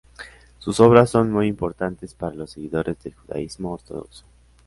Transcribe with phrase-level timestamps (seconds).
[0.57, 4.25] Sus obras son muy importantes para los seguidores del judaísmo ortodoxo.